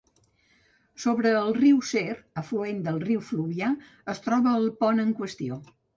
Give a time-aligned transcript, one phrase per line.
[1.03, 2.05] Sobre el riu Ser,
[2.43, 3.69] afluent del riu Fluvià,
[4.15, 5.61] es troba el pont en qüestió.